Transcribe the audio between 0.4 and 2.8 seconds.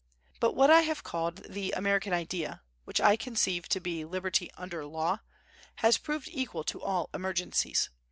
what I have called "the American idea"